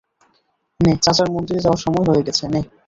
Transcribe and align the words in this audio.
নে, 0.79 0.91
চাচার 1.03 1.27
মন্দিরে 1.31 1.63
যাওয়ার 1.63 1.83
সময় 1.85 2.05
হয়ে 2.09 2.25
গেছে, 2.27 2.43
নে। 2.47 2.61